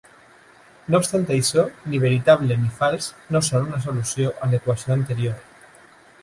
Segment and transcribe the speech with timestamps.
[0.93, 5.39] No obstant això, ni "veritable" ni "fals" no són una solució a l'equació anterior.